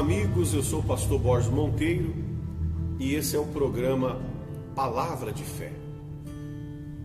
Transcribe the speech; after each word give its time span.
Amigos. 0.00 0.54
Eu 0.54 0.62
sou 0.62 0.80
o 0.80 0.82
pastor 0.82 1.20
Borges 1.20 1.50
Monteiro 1.50 2.14
e 2.98 3.14
esse 3.14 3.36
é 3.36 3.38
o 3.38 3.44
programa 3.44 4.18
Palavra 4.74 5.30
de 5.30 5.44
Fé. 5.44 5.70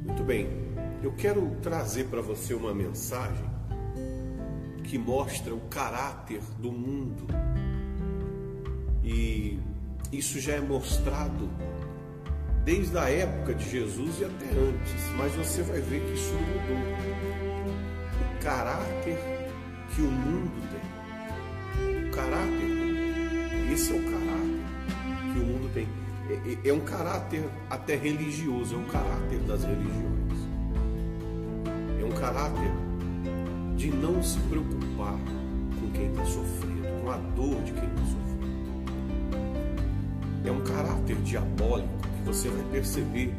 Muito 0.05 0.23
bem, 0.23 0.47
eu 1.03 1.11
quero 1.11 1.57
trazer 1.61 2.05
para 2.05 2.21
você 2.21 2.53
uma 2.53 2.73
mensagem 2.73 3.45
que 4.85 4.97
mostra 4.97 5.53
o 5.53 5.59
caráter 5.69 6.39
do 6.57 6.71
mundo 6.71 7.27
e 9.03 9.59
isso 10.09 10.39
já 10.39 10.53
é 10.53 10.61
mostrado 10.61 11.49
desde 12.63 12.97
a 12.97 13.09
época 13.09 13.55
de 13.55 13.69
Jesus 13.69 14.21
e 14.21 14.23
até 14.23 14.45
antes, 14.45 15.03
mas 15.17 15.33
você 15.33 15.63
vai 15.63 15.81
ver 15.81 15.99
que 15.99 16.13
isso 16.13 16.33
mudou. 16.33 16.77
O 18.37 18.41
caráter 18.41 19.19
que 19.93 20.01
o 20.01 20.09
mundo 20.09 20.51
tem. 20.71 22.07
O 22.07 22.11
caráter, 22.11 22.64
esse 23.75 23.91
é 23.91 23.95
o 23.97 24.03
caráter 24.03 24.63
que 25.33 25.39
o 25.39 25.45
mundo 25.45 25.69
tem. 25.73 25.85
É, 26.29 26.33
é, 26.33 26.69
é 26.69 26.73
um 26.73 26.79
caráter 26.79 27.43
até 27.69 27.95
religioso, 27.95 28.73
é 28.73 28.77
um 28.77 28.85
caráter 28.85 29.39
das 29.39 29.63
religiões. 29.65 30.39
É 31.99 32.05
um 32.05 32.11
caráter 32.11 32.71
de 33.75 33.91
não 33.91 34.23
se 34.23 34.39
preocupar 34.39 35.19
com 35.77 35.91
quem 35.91 36.09
está 36.09 36.23
sofrendo, 36.23 37.01
com 37.01 37.11
a 37.11 37.17
dor 37.17 37.61
de 37.63 37.73
quem 37.73 37.83
está 37.83 38.01
sofrendo. 38.05 38.25
É 40.45 40.51
um 40.51 40.61
caráter 40.61 41.17
diabólico 41.17 42.05
você 42.25 42.49
vai 42.49 42.63
perceber 42.71 43.33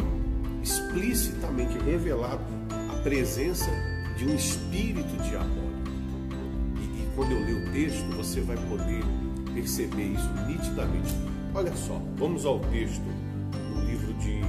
explicitamente 0.62 1.78
revelado 1.78 2.44
a 2.90 3.02
presença 3.02 3.70
de 4.16 4.26
um 4.26 4.34
espírito 4.34 5.16
diabólico. 5.22 5.90
E, 6.78 7.02
e 7.02 7.08
quando 7.16 7.32
eu 7.32 7.40
ler 7.40 7.68
o 7.68 7.72
texto, 7.72 8.04
você 8.16 8.40
vai 8.42 8.56
poder 8.68 9.02
perceber 9.56 10.12
isso 10.12 10.30
nitidamente. 10.46 11.14
Olha 11.54 11.74
só, 11.74 11.98
vamos 12.16 12.44
ao 12.44 12.60
texto 12.60 13.06
no 13.70 13.82
livro 13.86 14.12
de 14.14 14.42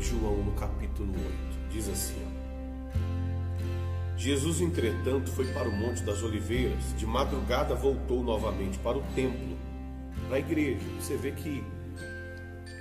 João, 0.00 0.36
no 0.44 0.52
capítulo 0.52 1.10
8. 1.10 1.72
Diz 1.72 1.88
assim: 1.88 2.14
ó, 2.24 2.96
Jesus, 4.16 4.60
entretanto, 4.60 5.32
foi 5.32 5.46
para 5.52 5.68
o 5.68 5.72
Monte 5.72 6.04
das 6.04 6.22
Oliveiras. 6.22 6.96
De 6.96 7.04
madrugada 7.04 7.74
voltou 7.74 8.22
novamente 8.22 8.78
para 8.78 8.96
o 8.96 9.02
templo, 9.16 9.56
para 10.28 10.36
a 10.36 10.38
igreja. 10.38 10.86
Você 11.00 11.16
vê 11.16 11.32
que 11.32 11.64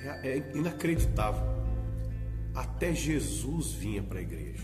é, 0.04 0.38
é 0.38 0.52
inacreditável. 0.54 1.56
Até 2.54 2.94
Jesus 2.94 3.72
vinha 3.72 4.04
para 4.04 4.20
a 4.20 4.22
igreja. 4.22 4.64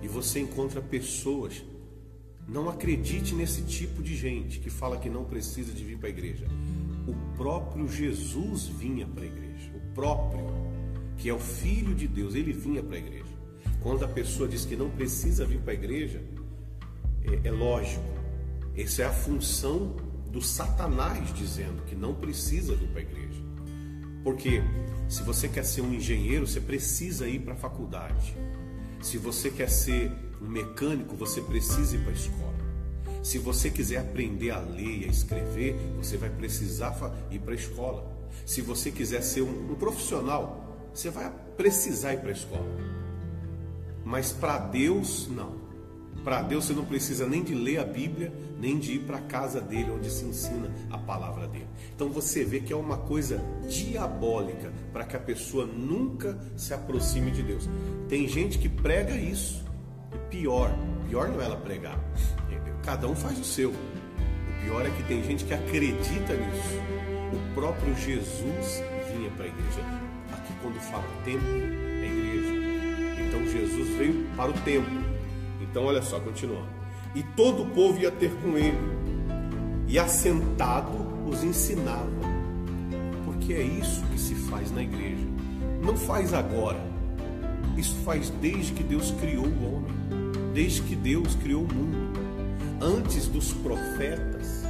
E 0.00 0.06
você 0.06 0.38
encontra 0.38 0.80
pessoas. 0.80 1.64
Não 2.50 2.68
acredite 2.68 3.32
nesse 3.32 3.62
tipo 3.62 4.02
de 4.02 4.16
gente 4.16 4.58
que 4.58 4.68
fala 4.68 4.98
que 4.98 5.08
não 5.08 5.24
precisa 5.24 5.72
de 5.72 5.84
vir 5.84 5.96
para 5.96 6.08
a 6.08 6.10
igreja. 6.10 6.48
O 7.06 7.14
próprio 7.36 7.86
Jesus 7.86 8.66
vinha 8.66 9.06
para 9.06 9.22
a 9.22 9.26
igreja. 9.26 9.70
O 9.72 9.94
próprio, 9.94 10.44
que 11.16 11.28
é 11.28 11.32
o 11.32 11.38
Filho 11.38 11.94
de 11.94 12.08
Deus, 12.08 12.34
ele 12.34 12.52
vinha 12.52 12.82
para 12.82 12.96
a 12.96 12.98
igreja. 12.98 13.30
Quando 13.80 14.04
a 14.04 14.08
pessoa 14.08 14.48
diz 14.48 14.64
que 14.64 14.74
não 14.74 14.90
precisa 14.90 15.46
vir 15.46 15.60
para 15.60 15.70
a 15.70 15.74
igreja, 15.74 16.20
é, 17.22 17.46
é 17.46 17.52
lógico. 17.52 18.02
Essa 18.76 19.02
é 19.02 19.06
a 19.06 19.12
função 19.12 19.94
do 20.28 20.42
Satanás 20.42 21.32
dizendo 21.32 21.84
que 21.84 21.94
não 21.94 22.16
precisa 22.16 22.74
vir 22.74 22.88
para 22.88 22.98
a 22.98 23.02
igreja. 23.02 23.42
Porque 24.24 24.60
se 25.08 25.22
você 25.22 25.48
quer 25.48 25.64
ser 25.64 25.82
um 25.82 25.94
engenheiro, 25.94 26.48
você 26.48 26.60
precisa 26.60 27.28
ir 27.28 27.38
para 27.42 27.52
a 27.52 27.56
faculdade. 27.56 28.36
Se 29.00 29.18
você 29.18 29.50
quer 29.50 29.70
ser 29.70 30.10
um 30.40 30.48
mecânico, 30.48 31.16
você 31.16 31.40
precisa 31.40 31.96
ir 31.96 32.00
para 32.00 32.10
a 32.10 32.14
escola. 32.14 32.50
Se 33.22 33.38
você 33.38 33.70
quiser 33.70 33.98
aprender 33.98 34.50
a 34.50 34.60
ler 34.60 35.02
e 35.02 35.04
a 35.04 35.08
escrever, 35.08 35.76
você 35.96 36.16
vai 36.16 36.30
precisar 36.30 36.96
ir 37.30 37.38
para 37.38 37.52
a 37.52 37.56
escola. 37.56 38.10
Se 38.46 38.62
você 38.62 38.90
quiser 38.90 39.22
ser 39.22 39.42
um, 39.42 39.72
um 39.72 39.74
profissional, 39.74 40.88
você 40.94 41.10
vai 41.10 41.30
precisar 41.56 42.14
ir 42.14 42.20
para 42.20 42.30
a 42.30 42.32
escola. 42.32 42.66
Mas 44.04 44.32
para 44.32 44.58
Deus, 44.58 45.28
não. 45.28 45.60
Para 46.24 46.42
Deus 46.42 46.66
você 46.66 46.72
não 46.72 46.84
precisa 46.84 47.26
nem 47.26 47.42
de 47.42 47.54
ler 47.54 47.78
a 47.78 47.84
Bíblia, 47.84 48.32
nem 48.58 48.78
de 48.78 48.94
ir 48.94 49.00
para 49.00 49.18
a 49.18 49.22
casa 49.22 49.60
dele, 49.60 49.90
onde 49.90 50.10
se 50.10 50.24
ensina 50.24 50.70
a 50.90 50.98
palavra 50.98 51.46
dele. 51.46 51.66
Então 51.94 52.10
você 52.10 52.44
vê 52.44 52.60
que 52.60 52.72
é 52.72 52.76
uma 52.76 52.98
coisa 52.98 53.42
diabólica 53.68 54.72
para 54.92 55.04
que 55.04 55.16
a 55.16 55.20
pessoa 55.20 55.64
nunca 55.64 56.38
se 56.56 56.74
aproxime 56.74 57.30
de 57.30 57.42
Deus. 57.42 57.68
Tem 58.08 58.28
gente 58.28 58.58
que 58.58 58.68
prega 58.68 59.14
isso. 59.14 59.64
E 60.14 60.18
pior, 60.30 60.70
pior 61.08 61.28
não 61.28 61.40
é 61.40 61.44
ela 61.44 61.56
pregar. 61.56 61.98
Cada 62.82 63.06
um 63.08 63.14
faz 63.14 63.38
o 63.38 63.44
seu. 63.44 63.70
O 63.70 64.64
pior 64.64 64.86
é 64.86 64.90
que 64.90 65.02
tem 65.04 65.22
gente 65.22 65.44
que 65.44 65.54
acredita 65.54 66.34
nisso. 66.34 66.80
O 67.32 67.54
próprio 67.54 67.94
Jesus 67.96 68.82
vinha 69.12 69.30
para 69.30 69.44
a 69.44 69.48
igreja. 69.48 69.80
Aqui 70.32 70.52
quando 70.62 70.80
fala 70.80 71.04
templo, 71.24 71.48
é 71.48 72.06
igreja. 72.06 73.28
Então 73.28 73.46
Jesus 73.46 73.88
veio 73.96 74.26
para 74.36 74.50
o 74.50 74.54
templo 74.54 75.10
então, 75.70 75.84
olha 75.84 76.02
só, 76.02 76.18
continuando. 76.18 76.68
E 77.14 77.22
todo 77.22 77.62
o 77.62 77.66
povo 77.66 77.98
ia 77.98 78.10
ter 78.10 78.30
com 78.42 78.58
ele, 78.58 78.76
e 79.86 79.98
assentado 79.98 80.90
os 81.28 81.44
ensinava. 81.44 82.10
Porque 83.24 83.52
é 83.54 83.62
isso 83.62 84.04
que 84.06 84.18
se 84.18 84.34
faz 84.34 84.72
na 84.72 84.82
igreja. 84.82 85.24
Não 85.80 85.96
faz 85.96 86.34
agora. 86.34 86.89
Isso 87.80 87.96
faz 88.04 88.30
desde 88.40 88.72
que 88.72 88.84
Deus 88.84 89.10
criou 89.20 89.46
o 89.46 89.74
homem, 89.74 89.92
desde 90.54 90.82
que 90.82 90.94
Deus 90.94 91.34
criou 91.34 91.64
o 91.64 91.74
mundo. 91.74 92.20
Antes 92.80 93.26
dos 93.26 93.52
profetas, 93.52 94.64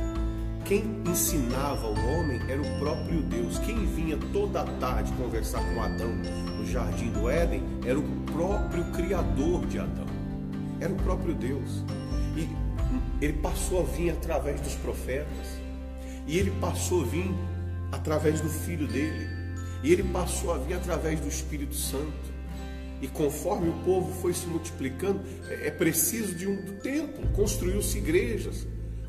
quem 0.64 0.84
ensinava 1.06 1.88
o 1.88 2.14
homem 2.14 2.40
era 2.48 2.62
o 2.62 2.78
próprio 2.78 3.20
Deus. 3.22 3.58
Quem 3.58 3.84
vinha 3.84 4.16
toda 4.32 4.62
a 4.62 4.64
tarde 4.64 5.12
conversar 5.12 5.62
com 5.74 5.82
Adão 5.82 6.12
no 6.58 6.64
jardim 6.66 7.10
do 7.10 7.28
Éden 7.28 7.62
era 7.84 7.98
o 7.98 8.04
próprio 8.32 8.84
Criador 8.92 9.66
de 9.66 9.78
Adão 9.78 10.10
era 10.80 10.92
o 10.92 10.96
próprio 10.96 11.34
Deus. 11.34 11.84
E 12.36 12.48
ele 13.22 13.34
passou 13.34 13.82
a 13.82 13.84
vir 13.84 14.10
através 14.10 14.60
dos 14.60 14.74
profetas, 14.76 15.46
e 16.26 16.38
ele 16.38 16.50
passou 16.60 17.02
a 17.02 17.04
vir 17.04 17.30
através 17.92 18.40
do 18.40 18.48
filho 18.48 18.88
dele, 18.88 19.28
e 19.82 19.92
ele 19.92 20.02
passou 20.04 20.52
a 20.54 20.58
vir 20.58 20.74
através 20.74 21.20
do 21.20 21.28
Espírito 21.28 21.74
Santo. 21.74 22.29
E 23.00 23.08
conforme 23.08 23.70
o 23.70 23.84
povo 23.84 24.12
foi 24.20 24.34
se 24.34 24.46
multiplicando, 24.46 25.20
é, 25.48 25.68
é 25.68 25.70
preciso 25.70 26.34
de 26.34 26.46
um 26.46 26.78
templo, 26.78 27.26
construiu-se 27.34 27.98
igrejas 27.98 28.66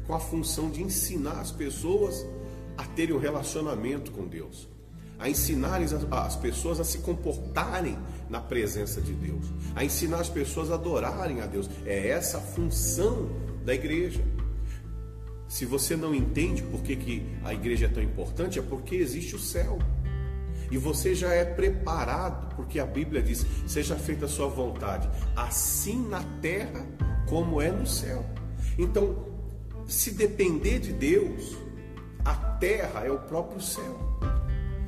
com 0.07 0.13
a 0.13 0.19
função 0.19 0.69
de 0.69 0.81
ensinar 0.81 1.39
as 1.39 1.51
pessoas 1.51 2.25
a 2.77 2.85
terem 2.85 3.15
um 3.15 3.19
relacionamento 3.19 4.11
com 4.11 4.25
Deus 4.27 4.71
a 5.21 5.29
ensinar 5.29 5.79
as 6.09 6.35
pessoas 6.35 6.79
a 6.79 6.83
se 6.83 6.97
comportarem 6.97 7.95
na 8.27 8.41
presença 8.41 8.99
de 8.99 9.13
Deus, 9.13 9.45
a 9.75 9.85
ensinar 9.85 10.19
as 10.19 10.29
pessoas 10.29 10.71
a 10.71 10.73
adorarem 10.73 11.41
a 11.41 11.45
Deus. 11.45 11.69
É 11.85 12.09
essa 12.09 12.39
a 12.39 12.41
função 12.41 13.29
da 13.63 13.73
igreja. 13.73 14.19
Se 15.47 15.63
você 15.63 15.95
não 15.95 16.15
entende 16.15 16.63
por 16.63 16.81
que, 16.81 16.95
que 16.95 17.23
a 17.43 17.53
igreja 17.53 17.85
é 17.85 17.89
tão 17.89 18.01
importante, 18.01 18.57
é 18.57 18.63
porque 18.63 18.95
existe 18.95 19.35
o 19.35 19.39
céu. 19.39 19.77
E 20.71 20.77
você 20.77 21.13
já 21.13 21.33
é 21.33 21.43
preparado, 21.43 22.55
porque 22.55 22.79
a 22.79 22.85
Bíblia 22.85 23.21
diz: 23.21 23.45
seja 23.67 23.97
feita 23.97 24.25
a 24.25 24.29
sua 24.29 24.47
vontade, 24.47 25.09
assim 25.35 26.07
na 26.07 26.23
terra 26.41 26.87
como 27.27 27.61
é 27.61 27.69
no 27.69 27.85
céu. 27.85 28.25
Então, 28.79 29.25
se 29.85 30.11
depender 30.11 30.79
de 30.79 30.93
Deus, 30.93 31.57
a 32.23 32.33
terra 32.33 33.05
é 33.05 33.11
o 33.11 33.19
próprio 33.19 33.61
céu. 33.61 33.99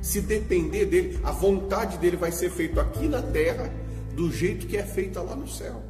Se 0.01 0.21
depender 0.21 0.85
dele, 0.85 1.19
a 1.23 1.31
vontade 1.31 1.97
dele 1.97 2.17
vai 2.17 2.31
ser 2.31 2.49
feita 2.49 2.81
aqui 2.81 3.07
na 3.07 3.21
terra, 3.21 3.69
do 4.15 4.31
jeito 4.31 4.67
que 4.67 4.77
é 4.77 4.83
feita 4.83 5.21
lá 5.21 5.35
no 5.35 5.47
céu. 5.47 5.81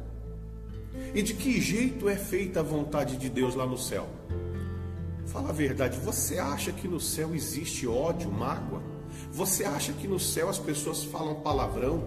E 1.14 1.22
de 1.22 1.34
que 1.34 1.60
jeito 1.60 2.08
é 2.08 2.16
feita 2.16 2.60
a 2.60 2.62
vontade 2.62 3.16
de 3.16 3.28
Deus 3.28 3.54
lá 3.54 3.66
no 3.66 3.78
céu? 3.78 4.08
Fala 5.26 5.50
a 5.50 5.52
verdade, 5.52 5.98
você 5.98 6.38
acha 6.38 6.72
que 6.72 6.86
no 6.86 7.00
céu 7.00 7.34
existe 7.34 7.86
ódio, 7.86 8.30
mágoa? 8.30 8.93
Você 9.32 9.64
acha 9.64 9.92
que 9.92 10.06
no 10.06 10.18
céu 10.20 10.48
as 10.48 10.58
pessoas 10.58 11.04
falam 11.04 11.34
palavrão? 11.36 12.04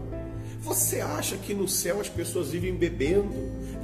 Você 0.62 1.00
acha 1.00 1.38
que 1.38 1.54
no 1.54 1.68
céu 1.68 2.02
as 2.02 2.10
pessoas 2.10 2.50
vivem 2.50 2.76
bebendo, 2.76 3.34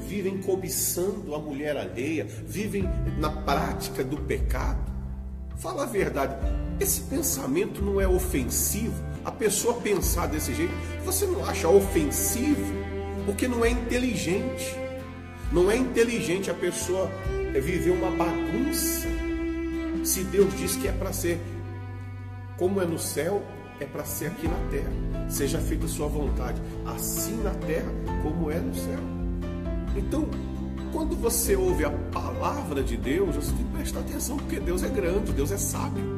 vivem 0.07 0.41
cobiçando 0.41 1.33
a 1.35 1.39
mulher 1.39 1.77
alheia, 1.77 2.25
vivem 2.25 2.83
na 3.19 3.29
prática 3.29 4.03
do 4.03 4.17
pecado? 4.17 4.91
Fala 5.57 5.83
a 5.83 5.85
verdade, 5.85 6.35
esse 6.79 7.01
pensamento 7.01 7.81
não 7.81 8.01
é 8.01 8.07
ofensivo? 8.07 9.01
A 9.23 9.31
pessoa 9.31 9.75
pensar 9.75 10.27
desse 10.27 10.53
jeito, 10.53 10.73
você 11.05 11.25
não 11.25 11.45
acha 11.45 11.69
ofensivo? 11.69 12.73
Porque 13.25 13.47
não 13.47 13.63
é 13.63 13.69
inteligente. 13.69 14.75
Não 15.51 15.69
é 15.69 15.77
inteligente 15.77 16.49
a 16.49 16.53
pessoa 16.53 17.09
viver 17.53 17.91
uma 17.91 18.11
bagunça. 18.11 19.07
Se 20.03 20.23
Deus 20.23 20.53
diz 20.57 20.75
que 20.75 20.87
é 20.87 20.91
para 20.91 21.13
ser 21.13 21.39
como 22.63 22.81
é 22.81 22.86
no 22.86 22.98
céu, 22.98 23.44
é 23.77 23.86
para 23.86 24.06
ser 24.06 24.27
aqui 24.27 24.48
na 24.48 24.56
terra. 24.71 24.89
Seja 25.27 25.60
feita 25.60 25.83
a 25.83 25.89
sua 25.89 26.07
vontade, 26.07 26.62
assim 26.86 27.36
na 27.44 27.50
terra 27.50 27.92
como 28.21 28.50
é 28.50 28.57
no 28.57 28.74
céu. 28.74 29.00
Então, 29.98 30.30
quando 30.94 31.13
você 31.13 31.57
ouve 31.57 31.83
a 31.83 31.89
palavra 31.89 32.81
de 32.81 32.95
Deus, 32.95 33.36
você 33.36 33.51
tem 33.51 33.65
que 33.65 33.71
prestar 33.74 34.00
atenção, 34.00 34.38
porque 34.38 34.62
Deus 34.62 34.81
é 34.81 34.88
grande, 34.88 35.33
Deus 35.33 35.51
é 35.51 35.57
sábio. 35.57 36.15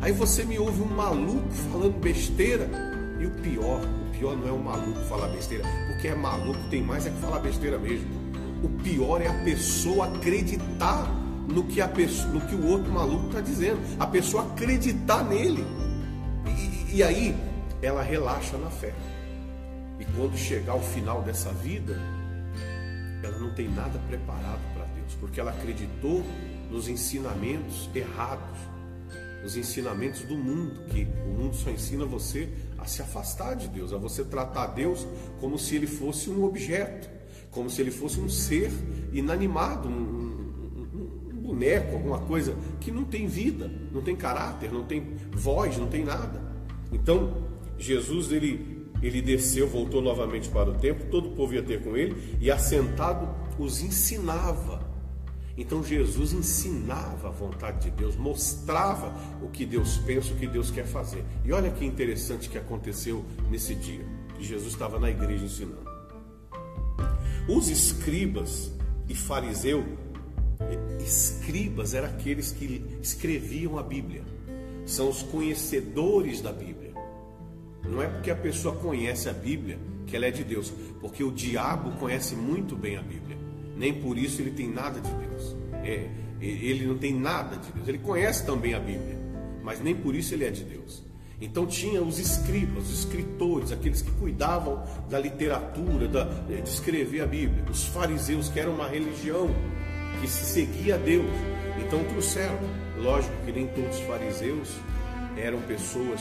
Aí 0.00 0.12
você 0.12 0.44
me 0.44 0.58
ouve 0.58 0.80
um 0.80 0.96
maluco 0.96 1.50
falando 1.70 2.00
besteira, 2.00 2.70
e 3.20 3.26
o 3.26 3.30
pior, 3.32 3.82
o 3.82 4.18
pior 4.18 4.34
não 4.34 4.48
é 4.48 4.52
o 4.52 4.58
maluco 4.58 4.98
falar 5.00 5.28
besteira, 5.28 5.64
porque 5.88 6.08
é 6.08 6.14
maluco, 6.14 6.58
tem 6.70 6.82
mais 6.82 7.04
é 7.04 7.10
que 7.10 7.18
falar 7.18 7.40
besteira 7.40 7.78
mesmo. 7.78 8.08
O 8.62 8.68
pior 8.82 9.20
é 9.20 9.26
a 9.26 9.44
pessoa 9.44 10.06
acreditar 10.06 11.06
no 11.46 11.64
que, 11.64 11.80
a 11.80 11.88
pessoa, 11.88 12.28
no 12.32 12.40
que 12.40 12.54
o 12.54 12.66
outro 12.66 12.90
maluco 12.92 13.26
está 13.28 13.40
dizendo, 13.40 13.80
a 13.98 14.06
pessoa 14.06 14.46
acreditar 14.46 15.24
nele. 15.24 15.64
E, 16.46 16.96
e 16.96 17.02
aí 17.02 17.36
ela 17.82 18.02
relaxa 18.02 18.56
na 18.56 18.70
fé. 18.70 18.92
E 19.98 20.04
quando 20.16 20.36
chegar 20.36 20.72
ao 20.72 20.82
final 20.82 21.22
dessa 21.22 21.50
vida, 21.52 21.98
ela 23.22 23.38
não 23.38 23.50
tem 23.54 23.68
nada 23.68 23.98
preparado 24.08 24.60
para 24.74 24.84
Deus, 24.86 25.14
porque 25.20 25.40
ela 25.40 25.50
acreditou 25.50 26.22
nos 26.70 26.88
ensinamentos 26.88 27.88
errados, 27.94 28.58
nos 29.42 29.56
ensinamentos 29.56 30.22
do 30.22 30.36
mundo, 30.36 30.84
que 30.86 31.06
o 31.24 31.30
mundo 31.30 31.54
só 31.54 31.70
ensina 31.70 32.04
você 32.04 32.48
a 32.78 32.84
se 32.86 33.02
afastar 33.02 33.54
de 33.54 33.68
Deus, 33.68 33.92
a 33.92 33.96
você 33.96 34.24
tratar 34.24 34.68
Deus 34.68 35.06
como 35.40 35.58
se 35.58 35.76
ele 35.76 35.86
fosse 35.86 36.28
um 36.28 36.44
objeto, 36.44 37.08
como 37.50 37.70
se 37.70 37.80
ele 37.80 37.90
fosse 37.90 38.20
um 38.20 38.28
ser 38.28 38.70
inanimado, 39.12 39.88
um, 39.88 40.15
boneco, 41.56 41.94
alguma 41.94 42.18
coisa 42.18 42.54
que 42.80 42.92
não 42.92 43.04
tem 43.04 43.26
vida, 43.26 43.70
não 43.90 44.02
tem 44.02 44.14
caráter, 44.14 44.70
não 44.70 44.84
tem 44.84 45.16
voz, 45.32 45.78
não 45.78 45.86
tem 45.86 46.04
nada. 46.04 46.40
Então, 46.92 47.42
Jesus 47.78 48.30
ele 48.30 48.76
ele 49.02 49.20
desceu, 49.20 49.68
voltou 49.68 50.00
novamente 50.00 50.48
para 50.48 50.70
o 50.70 50.74
templo, 50.74 51.06
todo 51.10 51.28
o 51.28 51.32
povo 51.32 51.52
ia 51.52 51.62
ter 51.62 51.82
com 51.82 51.94
ele, 51.94 52.38
e 52.40 52.50
assentado 52.50 53.28
os 53.58 53.82
ensinava. 53.82 54.80
Então 55.56 55.84
Jesus 55.84 56.32
ensinava 56.32 57.28
a 57.28 57.30
vontade 57.30 57.90
de 57.90 57.90
Deus, 57.90 58.16
mostrava 58.16 59.12
o 59.42 59.48
que 59.48 59.66
Deus 59.66 59.98
pensa, 59.98 60.32
o 60.32 60.36
que 60.36 60.46
Deus 60.46 60.70
quer 60.70 60.86
fazer. 60.86 61.22
E 61.44 61.52
olha 61.52 61.70
que 61.70 61.84
interessante 61.84 62.48
que 62.48 62.56
aconteceu 62.56 63.22
nesse 63.50 63.74
dia, 63.74 64.04
Jesus 64.40 64.72
estava 64.72 64.98
na 64.98 65.10
igreja 65.10 65.44
ensinando. 65.44 65.86
Os 67.46 67.68
escribas 67.68 68.72
e 69.08 69.14
fariseu, 69.14 69.84
escribas 71.04 71.94
eram 71.94 72.08
aqueles 72.08 72.52
que 72.52 72.84
escreviam 73.00 73.78
a 73.78 73.82
Bíblia, 73.82 74.22
são 74.84 75.08
os 75.08 75.22
conhecedores 75.22 76.40
da 76.40 76.52
Bíblia. 76.52 76.92
Não 77.84 78.02
é 78.02 78.08
porque 78.08 78.30
a 78.30 78.36
pessoa 78.36 78.74
conhece 78.76 79.28
a 79.28 79.32
Bíblia 79.32 79.78
que 80.06 80.14
ela 80.14 80.26
é 80.26 80.30
de 80.30 80.44
Deus, 80.44 80.72
porque 81.00 81.22
o 81.22 81.32
diabo 81.32 81.90
conhece 81.98 82.34
muito 82.34 82.76
bem 82.76 82.96
a 82.96 83.02
Bíblia. 83.02 83.36
Nem 83.76 83.92
por 83.92 84.16
isso 84.16 84.40
ele 84.40 84.52
tem 84.52 84.68
nada 84.68 85.00
de 85.00 85.10
Deus. 85.10 85.56
É, 85.84 86.08
ele 86.40 86.86
não 86.86 86.96
tem 86.96 87.14
nada 87.14 87.56
de 87.56 87.72
Deus. 87.72 87.88
Ele 87.88 87.98
conhece 87.98 88.46
também 88.46 88.74
a 88.74 88.78
Bíblia, 88.78 89.18
mas 89.62 89.80
nem 89.80 89.94
por 89.94 90.14
isso 90.14 90.32
ele 90.34 90.44
é 90.44 90.50
de 90.50 90.64
Deus. 90.64 91.04
Então 91.40 91.66
tinha 91.66 92.02
os 92.02 92.18
escribas, 92.18 92.84
os 92.84 93.00
escritores, 93.00 93.70
aqueles 93.70 94.00
que 94.00 94.10
cuidavam 94.12 94.82
da 95.10 95.18
literatura, 95.18 96.08
da, 96.08 96.24
de 96.24 96.68
escrever 96.68 97.20
a 97.20 97.26
Bíblia, 97.26 97.64
os 97.70 97.84
fariseus, 97.84 98.48
que 98.48 98.58
eram 98.58 98.74
uma 98.74 98.88
religião 98.88 99.50
que 100.20 100.28
se 100.28 100.44
seguia 100.44 100.94
a 100.94 100.98
Deus. 100.98 101.30
Então 101.84 102.02
trouxeram. 102.04 102.58
Lógico 102.98 103.34
que 103.44 103.52
nem 103.52 103.66
todos 103.68 103.96
os 103.96 104.02
fariseus 104.02 104.76
eram 105.36 105.60
pessoas 105.62 106.20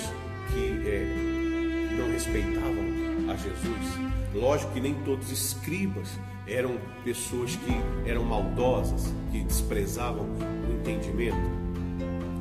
que 0.52 0.88
é, 0.88 1.96
não 1.98 2.12
respeitavam 2.12 2.84
a 3.30 3.36
Jesus. 3.36 4.16
Lógico 4.34 4.74
que 4.74 4.82
nem 4.82 4.94
todos 5.06 5.32
os 5.32 5.32
escribas 5.32 6.20
eram 6.48 6.78
pessoas 7.04 7.56
que 7.56 8.10
eram 8.10 8.24
maldosas, 8.24 9.14
que 9.32 9.42
desprezavam 9.42 10.26
o 10.26 10.74
entendimento. 10.74 11.38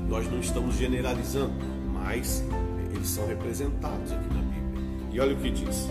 Nós 0.09 0.31
não 0.31 0.41
estamos 0.41 0.77
generalizando, 0.77 1.55
mas 1.93 2.45
eles 2.95 3.09
são 3.09 3.27
representados 3.27 4.13
aqui 4.13 4.35
na 4.35 4.43
Bíblia. 4.43 4.55
E 5.13 5.21
olha 5.21 5.35
o 5.35 5.37
que 5.37 5.51
diz: 5.51 5.89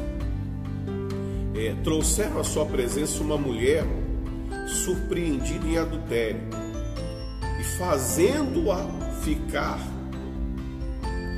é, 1.55 1.73
trouxeram 1.83 2.39
à 2.39 2.43
sua 2.43 2.65
presença 2.65 3.23
uma 3.23 3.37
mulher 3.37 3.85
surpreendida 4.73 5.65
em 5.65 5.77
adultério 5.77 6.41
e 7.59 7.63
fazendo-a 7.77 8.85
ficar 9.23 9.79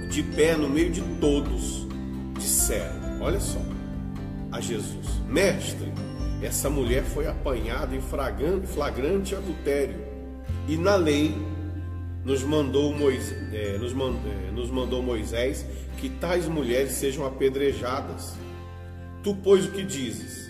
de 0.10 0.24
pé 0.24 0.56
no 0.56 0.70
meio 0.70 0.92
de 0.92 1.02
todos, 1.20 1.86
disseram: 2.38 3.22
Olha 3.22 3.40
só, 3.40 3.60
a 4.52 4.62
Jesus: 4.62 5.22
Mestre, 5.28 5.92
essa 6.42 6.70
mulher 6.70 7.04
foi 7.04 7.28
apanhada 7.28 7.96
em 7.96 8.02
flagrante 8.02 9.36
adultério, 9.36 10.00
e 10.68 10.78
na 10.78 10.96
lei 10.96 11.36
nos 12.24 12.44
mandou, 12.44 12.94
Moisés, 12.94 13.54
é, 13.54 13.78
nos 13.78 14.72
mandou 14.72 15.04
Moisés 15.04 15.66
que 15.98 16.10
tais 16.10 16.48
mulheres 16.48 16.94
sejam 16.94 17.26
apedrejadas. 17.26 18.36
Tu, 19.24 19.36
pois, 19.44 19.66
o 19.66 19.72
que 19.72 19.84
dizes? 19.84 20.45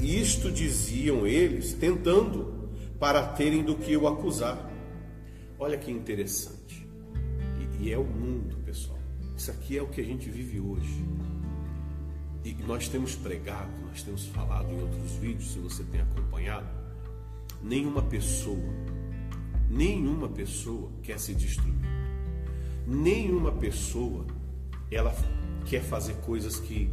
Isto 0.00 0.50
diziam 0.50 1.26
eles, 1.26 1.72
tentando, 1.72 2.70
para 2.98 3.22
terem 3.28 3.62
do 3.64 3.76
que 3.76 3.96
o 3.96 4.06
acusar. 4.06 4.70
Olha 5.58 5.78
que 5.78 5.90
interessante. 5.90 6.86
E, 7.80 7.84
e 7.84 7.92
é 7.92 7.98
o 7.98 8.04
mundo, 8.04 8.56
pessoal. 8.64 8.98
Isso 9.36 9.50
aqui 9.50 9.78
é 9.78 9.82
o 9.82 9.88
que 9.88 10.00
a 10.00 10.04
gente 10.04 10.28
vive 10.30 10.60
hoje. 10.60 11.04
E 12.44 12.54
nós 12.66 12.88
temos 12.88 13.14
pregado, 13.14 13.70
nós 13.88 14.02
temos 14.02 14.26
falado 14.26 14.70
em 14.70 14.80
outros 14.80 15.12
vídeos, 15.12 15.52
se 15.52 15.58
você 15.58 15.82
tem 15.84 16.00
acompanhado, 16.00 16.66
nenhuma 17.62 18.02
pessoa, 18.02 18.72
nenhuma 19.68 20.28
pessoa 20.28 20.90
quer 21.02 21.18
se 21.18 21.34
destruir. 21.34 21.74
Nenhuma 22.86 23.50
pessoa 23.50 24.24
ela 24.90 25.12
quer 25.64 25.82
fazer 25.82 26.14
coisas 26.18 26.60
que 26.60 26.88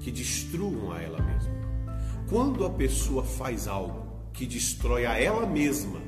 que 0.00 0.10
destruam 0.10 0.92
a 0.92 1.02
ela 1.02 1.20
mesma. 1.20 1.65
Quando 2.28 2.64
a 2.64 2.70
pessoa 2.70 3.24
faz 3.24 3.68
algo 3.68 4.06
que 4.32 4.46
destrói 4.46 5.06
a 5.06 5.18
ela 5.18 5.46
mesma, 5.46 6.00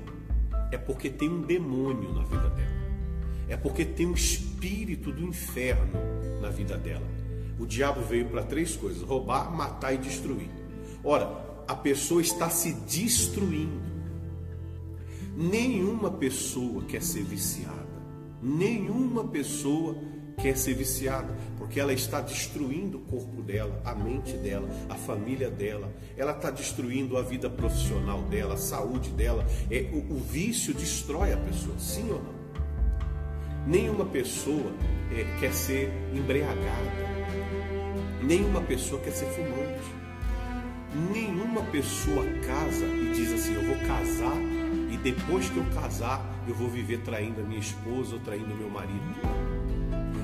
é 0.71 0.79
porque 0.79 1.09
tem 1.09 1.29
um 1.29 1.43
demônio 1.43 2.13
na 2.13 2.23
vida 2.23 2.51
dela 2.51 2.79
é 3.49 3.57
porque 3.57 3.85
tem 3.85 4.07
um 4.07 4.13
espírito 4.13 5.11
do 5.11 5.25
inferno 5.25 5.99
na 6.41 6.51
vida 6.51 6.77
dela. 6.77 7.07
O 7.59 7.67
diabo 7.67 8.03
veio 8.03 8.29
para 8.29 8.43
três 8.43 8.77
coisas: 8.77 9.03
roubar, 9.03 9.51
matar 9.51 9.95
e 9.95 9.99
destruir. 9.99 10.51
Ora, 11.03 11.65
a 11.67 11.75
pessoa 11.75 12.21
está 12.21 12.51
se 12.51 12.73
destruindo. 12.73 13.89
Nenhuma 15.37 16.11
pessoa 16.11 16.85
quer 16.85 17.03
ser 17.03 17.23
viciada. 17.23 17.89
Nenhuma 18.43 19.25
pessoa 19.25 19.97
quer 20.41 20.57
ser 20.57 20.75
viciada, 20.75 21.35
porque 21.59 21.81
ela 21.81 21.93
está 21.93 22.21
destruindo 22.21 22.99
o 22.99 23.01
corpo 23.03 23.43
dela, 23.43 23.81
a 23.85 23.95
mente 23.95 24.37
dela, 24.37 24.69
a 24.89 24.95
família 24.95 25.51
dela, 25.51 25.93
ela 26.17 26.33
está 26.33 26.51
destruindo 26.51 27.17
a 27.17 27.23
vida 27.23 27.51
profissional 27.51 28.23
dela, 28.23 28.55
a 28.55 28.59
saúde 28.59 29.11
dela. 29.11 29.45
É, 29.71 29.91
o, 29.93 30.15
o 30.15 30.21
vício 30.21 30.73
destrói 30.73 31.33
a 31.33 31.37
pessoa, 31.37 31.79
sim 31.79 32.11
ou 32.11 32.23
não? 32.23 32.39
Nenhuma 33.67 34.07
pessoa 34.07 34.73
é, 35.13 35.27
quer 35.41 35.53
ser 35.53 35.93
embriagada. 36.15 37.09
Nenhuma 38.23 38.63
pessoa 38.63 39.01
quer 39.03 39.11
ser 39.11 39.27
fumante. 39.27 39.99
Nenhuma 41.13 41.63
pessoa 41.65 42.25
casa 42.47 42.87
e 42.87 43.13
diz 43.15 43.33
assim: 43.33 43.55
Eu 43.55 43.67
vou 43.67 43.77
casar 43.87 44.37
e 44.91 44.97
depois 44.97 45.51
que 45.51 45.59
eu 45.59 45.65
casar 45.75 46.25
eu 46.49 46.55
vou 46.55 46.69
viver 46.69 47.01
traindo 47.03 47.43
a 47.43 47.45
minha 47.45 47.61
esposa 47.61 48.15
ou 48.15 48.21
traindo 48.21 48.57
meu 48.57 48.71
marido. 48.71 49.78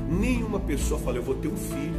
Nenhuma 0.09 0.61
pessoa 0.61 1.01
fala: 1.01 1.17
Eu 1.17 1.23
vou 1.23 1.35
ter 1.35 1.49
um 1.49 1.57
filho 1.57 1.95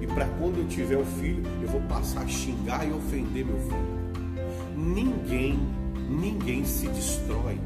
e 0.00 0.06
para 0.06 0.26
quando 0.26 0.58
eu 0.58 0.66
tiver 0.66 0.96
um 0.96 1.04
filho 1.04 1.42
eu 1.62 1.68
vou 1.68 1.80
passar 1.82 2.22
a 2.22 2.28
xingar 2.28 2.86
e 2.86 2.92
ofender 2.92 3.44
meu 3.44 3.58
filho. 3.58 4.02
Ninguém, 4.76 5.58
ninguém 6.08 6.64
se 6.64 6.88
destrói 6.88 7.58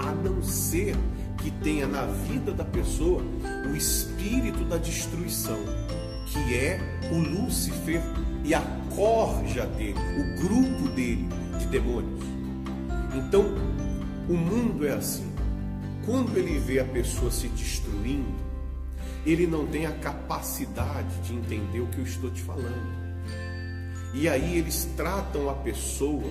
a 0.00 0.12
não 0.12 0.42
ser 0.42 0.96
que 1.38 1.50
tenha 1.50 1.86
na 1.86 2.06
vida 2.06 2.52
da 2.52 2.64
pessoa 2.64 3.22
o 3.70 3.76
espírito 3.76 4.64
da 4.64 4.78
destruição, 4.78 5.58
que 6.26 6.54
é 6.54 6.80
o 7.12 7.18
Lúcifer 7.18 8.00
e 8.44 8.54
a 8.54 8.62
corja 8.94 9.66
dele, 9.66 9.98
o 9.98 10.42
grupo 10.42 10.88
dele 10.94 11.28
de 11.58 11.66
demônios. 11.66 12.24
Então, 13.14 13.44
o 14.28 14.34
mundo 14.34 14.86
é 14.86 14.92
assim. 14.92 15.30
Quando 16.06 16.36
ele 16.36 16.58
vê 16.58 16.80
a 16.80 16.84
pessoa 16.84 17.30
se 17.30 17.48
destruindo, 17.48 18.43
ele 19.24 19.46
não 19.46 19.66
tem 19.66 19.86
a 19.86 19.92
capacidade 19.92 21.16
de 21.22 21.34
entender 21.34 21.80
o 21.80 21.86
que 21.86 21.98
eu 21.98 22.04
estou 22.04 22.30
te 22.30 22.42
falando. 22.42 23.04
E 24.12 24.28
aí 24.28 24.58
eles 24.58 24.84
tratam 24.96 25.48
a 25.48 25.54
pessoa 25.54 26.30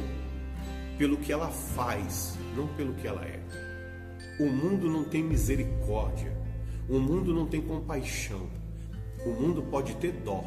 pelo 0.97 1.17
que 1.17 1.33
ela 1.33 1.49
faz, 1.49 2.37
não 2.55 2.67
pelo 2.67 2.93
que 2.93 3.07
ela 3.07 3.25
é. 3.25 3.39
O 4.39 4.45
mundo 4.45 4.89
não 4.89 5.03
tem 5.03 5.23
misericórdia, 5.23 6.31
o 6.87 6.99
mundo 6.99 7.33
não 7.33 7.45
tem 7.45 7.61
compaixão, 7.61 8.47
o 9.25 9.29
mundo 9.29 9.63
pode 9.63 9.95
ter 9.95 10.11
dó, 10.11 10.43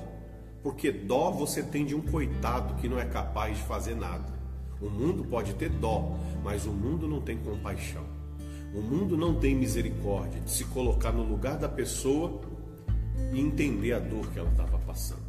porque 0.63 0.91
dó 0.91 1.31
você 1.31 1.63
tem 1.63 1.85
de 1.85 1.95
um 1.95 2.01
coitado 2.01 2.75
que 2.75 2.89
não 2.89 2.99
é 2.99 3.05
capaz 3.05 3.57
de 3.57 3.63
fazer 3.65 3.95
nada. 3.95 4.35
O 4.81 4.89
mundo 4.89 5.25
pode 5.25 5.55
ter 5.55 5.71
dó, 5.71 6.17
mas 6.43 6.67
o 6.67 6.71
mundo 6.71 7.09
não 7.09 7.21
tem 7.21 7.37
compaixão. 7.39 8.16
O 8.77 8.83
mundo 8.83 9.17
não 9.17 9.35
tem 9.35 9.55
misericórdia 9.55 10.39
de 10.39 10.51
se 10.51 10.67
colocar 10.67 11.11
no 11.11 11.23
lugar 11.23 11.57
da 11.57 11.67
pessoa 11.67 12.43
e 13.33 13.41
entender 13.41 13.95
a 13.95 13.99
dor 13.99 14.27
que 14.31 14.39
ela 14.39 14.51
estava 14.51 14.79
passando. 14.81 15.25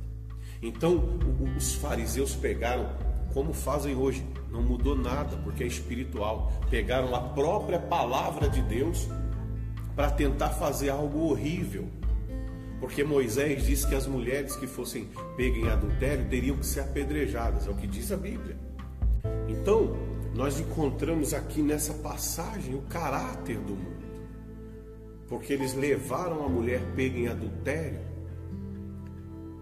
Então, 0.61 1.17
os 1.55 1.75
fariseus 1.75 2.35
pegaram, 2.35 2.89
como 3.33 3.53
fazem 3.53 3.95
hoje, 3.95 4.21
não 4.51 4.61
mudou 4.61 4.97
nada, 4.97 5.37
porque 5.37 5.63
é 5.63 5.67
espiritual. 5.67 6.51
Pegaram 6.69 7.15
a 7.15 7.21
própria 7.21 7.79
palavra 7.79 8.49
de 8.49 8.61
Deus 8.63 9.07
para 9.95 10.11
tentar 10.11 10.49
fazer 10.49 10.89
algo 10.89 11.29
horrível. 11.29 11.87
Porque 12.81 13.01
Moisés 13.01 13.65
disse 13.65 13.87
que 13.87 13.95
as 13.95 14.05
mulheres 14.05 14.57
que 14.57 14.67
fossem 14.67 15.07
pegas 15.37 15.57
em 15.57 15.69
adultério 15.69 16.27
teriam 16.29 16.57
que 16.57 16.65
ser 16.65 16.81
apedrejadas, 16.81 17.65
é 17.65 17.71
o 17.71 17.75
que 17.75 17.87
diz 17.87 18.11
a 18.11 18.17
Bíblia. 18.17 18.57
Então, 19.47 19.95
nós 20.37 20.59
encontramos 20.59 21.33
aqui 21.33 21.63
nessa 21.63 21.95
passagem 21.95 22.75
o 22.75 22.83
caráter 22.83 23.57
do 23.57 23.73
mundo. 23.73 24.05
Porque 25.27 25.51
eles 25.51 25.73
levaram 25.73 26.45
a 26.45 26.47
mulher 26.47 26.79
pega 26.95 27.17
em 27.17 27.27
adultério, 27.27 27.99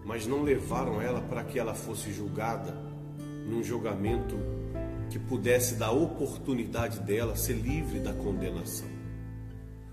mas 0.06 0.28
não 0.28 0.44
levaram 0.44 1.02
ela 1.02 1.22
para 1.22 1.46
que 1.46 1.58
ela 1.58 1.74
fosse 1.74 2.12
julgada 2.12 2.76
num 3.48 3.64
julgamento 3.64 4.36
que 5.10 5.18
pudesse 5.18 5.76
dar 5.76 5.92
oportunidade 5.92 7.00
dela 7.00 7.38
ser 7.38 7.54
livre 7.54 8.02
da 8.02 8.12
condenação. 8.12 8.90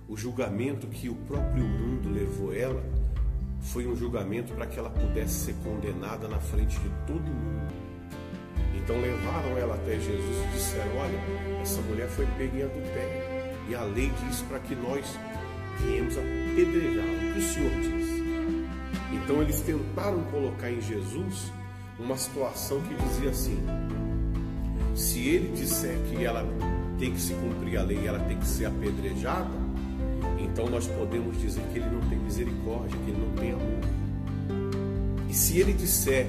O 0.08 0.16
julgamento 0.16 0.88
que 0.88 1.08
o 1.08 1.14
próprio 1.14 1.64
mundo 1.64 2.10
levou 2.10 2.52
ela 2.52 2.82
foi 3.60 3.86
um 3.86 3.94
julgamento 3.94 4.52
para 4.52 4.66
que 4.66 4.80
ela 4.80 4.90
pudesse 4.90 5.44
ser 5.44 5.54
condenada 5.62 6.26
na 6.26 6.40
frente 6.40 6.76
de 6.80 6.88
todo 7.06 7.22
mundo. 7.22 7.91
Então 8.82 9.00
levaram 9.00 9.56
ela 9.56 9.74
até 9.76 9.92
Jesus 9.92 10.36
e 10.44 10.52
disseram: 10.54 10.96
Olha, 10.96 11.60
essa 11.60 11.80
mulher 11.82 12.08
foi 12.08 12.26
pega 12.36 12.58
em 12.58 12.62
adultério. 12.62 13.22
E 13.68 13.74
a 13.74 13.84
lei 13.84 14.12
diz 14.26 14.40
para 14.42 14.58
que 14.58 14.74
nós 14.74 15.04
viemos 15.80 16.18
apedrejá-la. 16.18 17.12
O 17.12 17.32
que 17.32 17.38
o 17.38 17.42
Senhor 17.42 17.70
diz? 17.80 18.22
Então 19.12 19.40
eles 19.40 19.60
tentaram 19.60 20.22
colocar 20.24 20.70
em 20.70 20.80
Jesus 20.80 21.52
uma 21.98 22.16
situação 22.16 22.80
que 22.82 22.94
dizia 22.94 23.30
assim: 23.30 23.58
se 24.96 25.28
ele 25.28 25.52
disser 25.56 25.96
que 26.10 26.24
ela 26.24 26.44
tem 26.98 27.12
que 27.12 27.20
se 27.20 27.34
cumprir 27.34 27.78
a 27.78 27.82
lei 27.82 28.00
e 28.02 28.06
ela 28.06 28.18
tem 28.20 28.36
que 28.36 28.46
ser 28.46 28.66
apedrejada, 28.66 29.50
então 30.40 30.68
nós 30.68 30.88
podemos 30.88 31.40
dizer 31.40 31.62
que 31.72 31.78
ele 31.78 31.88
não 31.88 32.00
tem 32.08 32.18
misericórdia, 32.18 32.98
que 33.04 33.10
ele 33.10 33.20
não 33.20 33.34
tem 33.36 33.52
amor. 33.52 33.80
E 35.28 35.34
se 35.34 35.60
ele 35.60 35.72
disser 35.72 36.26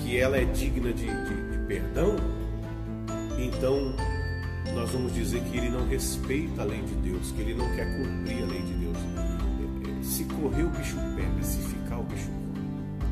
que 0.00 0.18
ela 0.18 0.36
é 0.36 0.44
digna 0.44 0.92
de, 0.92 1.06
de 1.06 1.45
perdão, 1.66 2.16
então 3.38 3.94
nós 4.74 4.90
vamos 4.90 5.12
dizer 5.14 5.42
que 5.42 5.56
ele 5.56 5.68
não 5.68 5.86
respeita 5.88 6.62
a 6.62 6.64
lei 6.64 6.82
de 6.82 6.94
Deus, 6.94 7.30
que 7.32 7.40
ele 7.40 7.54
não 7.54 7.66
quer 7.74 7.86
cumprir 7.96 8.42
a 8.42 8.46
lei 8.46 8.62
de 8.62 8.74
Deus. 8.74 8.96
Se 10.02 10.24
correr 10.24 10.62
o 10.62 10.70
bicho 10.70 10.96
pega, 11.16 11.42
se 11.42 11.58
ficar 11.58 11.98
o 11.98 12.04
bicho 12.04 12.26
come. 12.26 12.46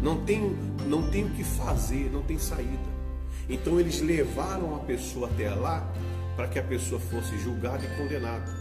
Não 0.02 0.24
tem, 0.24 0.56
não 0.86 1.10
tem 1.10 1.24
o 1.24 1.30
que 1.30 1.42
fazer, 1.42 2.10
não 2.12 2.22
tem 2.22 2.38
saída. 2.38 2.94
Então 3.48 3.78
eles 3.78 4.00
levaram 4.00 4.74
a 4.76 4.78
pessoa 4.80 5.28
até 5.28 5.50
lá 5.50 5.90
para 6.36 6.48
que 6.48 6.58
a 6.58 6.62
pessoa 6.62 7.00
fosse 7.00 7.38
julgada 7.38 7.84
e 7.84 7.96
condenada. 7.96 8.52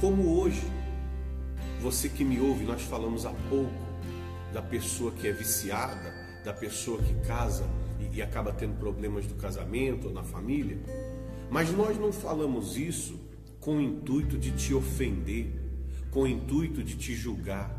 Como 0.00 0.40
hoje, 0.40 0.62
você 1.80 2.08
que 2.08 2.24
me 2.24 2.40
ouve, 2.40 2.64
nós 2.64 2.82
falamos 2.82 3.26
há 3.26 3.32
pouco 3.48 3.90
da 4.52 4.62
pessoa 4.62 5.12
que 5.12 5.28
é 5.28 5.32
viciada, 5.32 6.12
da 6.44 6.52
pessoa 6.52 7.00
que 7.02 7.14
casa 7.26 7.64
e, 8.00 8.16
e 8.16 8.22
acaba 8.22 8.52
tendo 8.52 8.78
problemas 8.78 9.26
do 9.26 9.34
casamento 9.34 10.08
ou 10.08 10.14
na 10.14 10.22
família. 10.22 10.78
Mas 11.50 11.70
nós 11.72 11.98
não 11.98 12.12
falamos 12.12 12.76
isso 12.76 13.18
com 13.60 13.76
o 13.76 13.80
intuito 13.80 14.38
de 14.38 14.52
te 14.52 14.72
ofender, 14.72 15.52
com 16.10 16.22
o 16.22 16.26
intuito 16.26 16.82
de 16.82 16.96
te 16.96 17.14
julgar. 17.14 17.70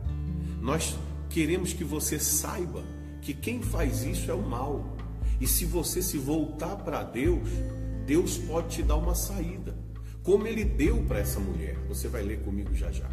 Nós 0.62 0.98
queremos 1.30 1.74
que 1.74 1.84
você 1.84 2.20
saiba 2.20 2.84
que 3.22 3.34
quem 3.34 3.62
faz 3.62 4.04
isso 4.04 4.30
é 4.30 4.34
o 4.34 4.42
mal. 4.42 4.98
E 5.40 5.48
se 5.48 5.66
você 5.66 6.01
se 6.01 6.18
voltar 6.18 6.75
para 6.78 7.04
Deus, 7.04 7.50
Deus 8.06 8.38
pode 8.38 8.75
te 8.75 8.84
dar 8.84 8.98
uma 8.98 9.16
saída. 9.16 9.75
Como 10.24 10.46
ele 10.46 10.63
deu 10.63 11.04
para 11.04 11.20
essa 11.20 11.40
mulher. 11.40 11.75
Você 11.88 12.08
vai 12.08 12.22
ler 12.22 12.42
comigo 12.42 12.75
já 12.75 12.92
já. 12.92 13.10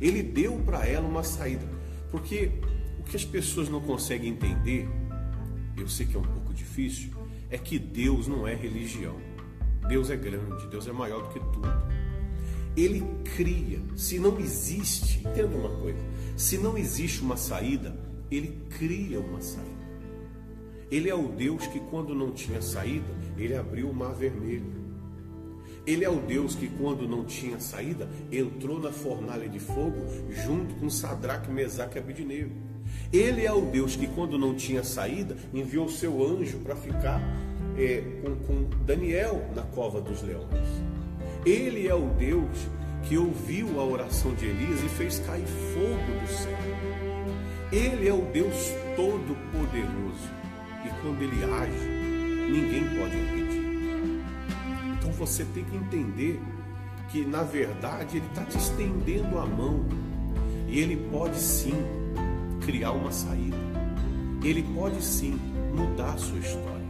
Ele 0.00 0.22
deu 0.22 0.58
para 0.60 0.86
ela 0.86 1.06
uma 1.06 1.22
saída. 1.22 1.66
Porque 2.10 2.50
o 2.98 3.02
que 3.02 3.16
as 3.16 3.24
pessoas 3.24 3.68
não 3.68 3.80
conseguem 3.80 4.30
entender, 4.30 4.88
eu 5.76 5.88
sei 5.88 6.06
que 6.06 6.16
é 6.16 6.18
um 6.18 6.22
pouco 6.22 6.45
difícil, 6.56 7.10
é 7.50 7.56
que 7.56 7.78
Deus 7.78 8.26
não 8.26 8.46
é 8.46 8.54
religião. 8.54 9.16
Deus 9.88 10.10
é 10.10 10.16
grande, 10.16 10.66
Deus 10.66 10.88
é 10.88 10.92
maior 10.92 11.22
do 11.22 11.28
que 11.28 11.38
tudo. 11.38 11.68
Ele 12.76 13.04
cria. 13.36 13.80
Se 13.96 14.18
não 14.18 14.38
existe, 14.38 15.20
entenda 15.20 15.56
uma 15.56 15.70
coisa: 15.80 15.98
se 16.36 16.58
não 16.58 16.76
existe 16.76 17.22
uma 17.22 17.36
saída, 17.36 17.96
ele 18.30 18.66
cria 18.78 19.20
uma 19.20 19.40
saída. 19.40 19.76
Ele 20.90 21.08
é 21.08 21.14
o 21.14 21.28
Deus 21.28 21.66
que, 21.66 21.80
quando 21.80 22.14
não 22.14 22.32
tinha 22.32 22.60
saída, 22.60 23.12
ele 23.36 23.56
abriu 23.56 23.88
o 23.90 23.94
mar 23.94 24.14
vermelho. 24.14 24.86
Ele 25.86 26.04
é 26.04 26.10
o 26.10 26.20
Deus 26.20 26.54
que, 26.54 26.68
quando 26.68 27.08
não 27.08 27.24
tinha 27.24 27.60
saída, 27.60 28.08
entrou 28.30 28.80
na 28.80 28.90
fornalha 28.90 29.48
de 29.48 29.60
fogo 29.60 30.04
junto 30.30 30.74
com 30.76 30.90
Sadraque, 30.90 31.50
Mesaque 31.50 31.96
e 31.96 32.00
Abidnego. 32.00 32.65
Ele 33.12 33.46
é 33.46 33.52
o 33.52 33.60
Deus 33.60 33.96
que, 33.96 34.06
quando 34.06 34.38
não 34.38 34.54
tinha 34.54 34.82
saída, 34.82 35.36
enviou 35.54 35.88
seu 35.88 36.24
anjo 36.24 36.58
para 36.58 36.74
ficar 36.74 37.20
é, 37.78 38.02
com, 38.22 38.34
com 38.46 38.84
Daniel 38.84 39.44
na 39.54 39.62
cova 39.62 40.00
dos 40.00 40.22
leões. 40.22 40.68
Ele 41.44 41.86
é 41.86 41.94
o 41.94 42.08
Deus 42.10 42.66
que 43.04 43.16
ouviu 43.16 43.80
a 43.80 43.84
oração 43.84 44.34
de 44.34 44.46
Elias 44.46 44.82
e 44.82 44.88
fez 44.88 45.20
cair 45.20 45.46
fogo 45.46 46.20
do 46.20 46.28
céu. 46.28 46.58
Ele 47.70 48.08
é 48.08 48.12
o 48.12 48.22
Deus 48.32 48.72
Todo-Poderoso 48.96 50.28
e 50.84 50.88
quando 51.02 51.22
ele 51.22 51.44
age, 51.44 51.88
ninguém 52.50 52.84
pode 52.98 53.16
impedir. 53.16 53.66
Então 54.98 55.12
você 55.12 55.44
tem 55.44 55.64
que 55.64 55.76
entender 55.76 56.40
que 57.10 57.24
na 57.24 57.42
verdade 57.42 58.16
ele 58.16 58.26
está 58.26 58.44
te 58.44 58.56
estendendo 58.56 59.38
a 59.38 59.46
mão 59.46 59.84
e 60.68 60.80
ele 60.80 60.96
pode 61.10 61.36
sim 61.36 61.74
criar 62.66 62.92
uma 62.92 63.10
saída. 63.10 63.56
Ele 64.44 64.62
pode 64.62 65.02
sim 65.02 65.38
mudar 65.74 66.12
a 66.12 66.18
sua 66.18 66.38
história. 66.38 66.86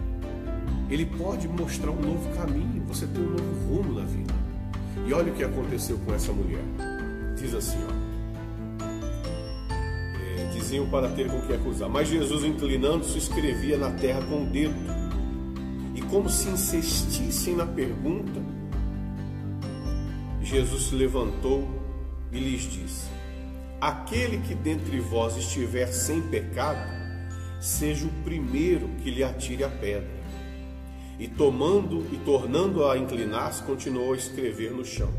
Ele 0.90 1.06
pode 1.06 1.46
mostrar 1.46 1.92
um 1.92 2.00
novo 2.00 2.28
caminho. 2.34 2.82
Você 2.88 3.06
tem 3.06 3.22
um 3.22 3.30
novo 3.30 3.68
rumo 3.68 4.00
na 4.00 4.04
vida. 4.04 4.34
E 5.06 5.12
olha 5.12 5.32
o 5.32 5.36
que 5.36 5.44
aconteceu 5.44 5.96
com 5.98 6.12
essa 6.12 6.32
mulher. 6.32 6.64
Diz 7.38 7.54
assim, 7.54 7.78
ó 7.88 8.06
diziam 10.66 10.86
para 10.88 11.08
ter 11.08 11.30
com 11.30 11.40
que 11.42 11.52
acusar. 11.52 11.88
Mas 11.88 12.08
Jesus, 12.08 12.44
inclinando-se, 12.44 13.16
escrevia 13.18 13.78
na 13.78 13.90
terra 13.92 14.20
com 14.22 14.42
o 14.42 14.46
dedo. 14.46 14.74
E 15.94 16.02
como 16.02 16.28
se 16.28 16.48
insistissem 16.48 17.54
na 17.54 17.66
pergunta, 17.66 18.42
Jesus 20.42 20.88
se 20.88 20.94
levantou 20.94 21.68
e 22.32 22.38
lhes 22.38 22.62
disse: 22.62 23.06
Aquele 23.80 24.38
que 24.38 24.54
dentre 24.54 24.98
vós 25.00 25.36
estiver 25.36 25.86
sem 25.88 26.22
pecado, 26.22 26.80
seja 27.60 28.06
o 28.06 28.22
primeiro 28.24 28.88
que 29.02 29.10
lhe 29.10 29.22
atire 29.22 29.64
a 29.64 29.68
pedra. 29.68 30.16
E 31.18 31.28
tomando 31.28 32.06
e 32.12 32.16
tornando 32.24 32.86
a 32.86 32.96
inclinar-se, 32.96 33.62
continuou 33.62 34.12
a 34.12 34.16
escrever 34.16 34.70
no 34.70 34.84
chão. 34.84 35.10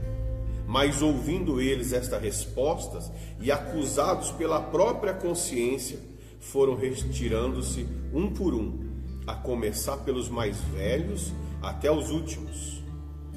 Mas 0.68 1.02
ouvindo 1.02 1.62
eles 1.62 1.94
estas 1.94 2.22
respostas 2.22 3.12
e 3.40 3.52
acusados 3.52 4.32
pela 4.32 4.60
própria 4.60 5.14
consciência, 5.14 6.00
foram 6.40 6.76
retirando-se 6.76 7.88
um 8.14 8.32
por 8.32 8.54
um, 8.54 8.88
a 9.26 9.34
começar 9.36 9.98
pelos 9.98 10.30
mais 10.30 10.60
velhos 10.76 11.34
até 11.62 11.92
os 11.92 12.10
últimos, 12.10 12.82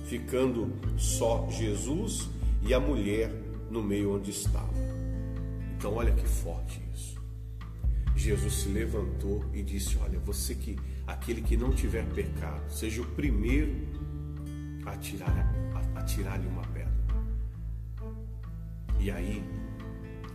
ficando 0.06 0.72
só 0.96 1.46
Jesus 1.50 2.28
e 2.62 2.72
a 2.72 2.80
mulher 2.80 3.30
no 3.70 3.82
meio 3.82 4.14
onde 4.14 4.30
estava. 4.30 4.99
Então, 5.80 5.94
olha 5.94 6.12
que 6.12 6.28
forte 6.28 6.78
isso. 6.94 7.18
Jesus 8.14 8.52
se 8.52 8.68
levantou 8.68 9.42
e 9.54 9.62
disse: 9.62 9.96
Olha, 9.96 10.18
você 10.18 10.54
que 10.54 10.76
aquele 11.06 11.40
que 11.40 11.56
não 11.56 11.70
tiver 11.70 12.04
pecado, 12.12 12.70
seja 12.70 13.00
o 13.00 13.06
primeiro 13.06 13.88
a 14.84 14.94
tirar-lhe 14.98 16.04
tirar 16.04 16.38
uma 16.40 16.60
pedra. 16.64 16.92
E 18.98 19.10
aí, 19.10 19.42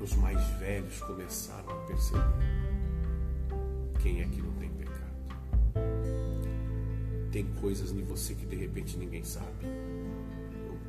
os 0.01 0.15
mais 0.15 0.43
velhos 0.57 0.99
começaram 1.01 1.69
a 1.69 1.75
perceber 1.85 2.23
quem 4.01 4.21
é 4.21 4.25
que 4.25 4.41
não 4.41 4.51
tem 4.53 4.71
pecado. 4.71 5.15
Tem 7.31 7.45
coisas 7.61 7.91
em 7.91 8.03
você 8.03 8.33
que 8.33 8.47
de 8.47 8.55
repente 8.55 8.97
ninguém 8.97 9.23
sabe. 9.23 9.67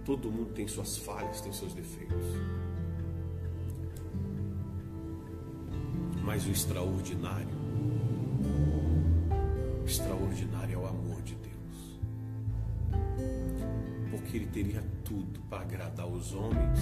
Todo 0.06 0.30
mundo 0.30 0.54
tem 0.54 0.66
suas 0.66 0.96
falhas, 0.96 1.42
tem 1.42 1.52
seus 1.52 1.74
defeitos. 1.74 2.24
Mas 6.26 6.44
o 6.44 6.50
extraordinário, 6.50 7.56
o 9.80 9.86
extraordinário 9.86 10.74
é 10.74 10.76
o 10.76 10.86
amor 10.86 11.22
de 11.22 11.36
Deus. 11.36 11.46
que 14.26 14.38
ele 14.38 14.46
teria 14.46 14.82
tudo 15.04 15.38
para 15.48 15.62
agradar 15.62 16.06
os 16.06 16.34
homens 16.34 16.80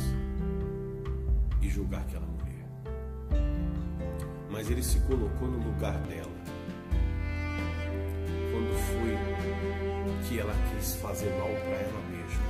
e 1.60 1.68
julgar 1.68 2.00
aquela 2.00 2.26
mulher. 2.26 2.66
Mas 4.50 4.70
ele 4.70 4.82
se 4.82 4.98
colocou 5.00 5.46
no 5.46 5.58
lugar 5.58 5.98
dela. 6.04 6.32
Quando 8.50 8.74
foi 8.86 10.26
que 10.26 10.38
ela 10.38 10.54
quis 10.70 10.96
fazer 10.96 11.30
mal 11.38 11.48
para 11.48 11.76
ela 11.76 12.00
mesma. 12.10 12.44